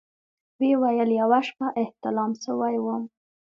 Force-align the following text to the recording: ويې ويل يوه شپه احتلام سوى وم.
ويې 0.57 0.75
ويل 0.81 1.09
يوه 1.19 1.39
شپه 1.47 1.67
احتلام 1.81 2.31
سوى 2.43 2.75
وم. 2.85 3.03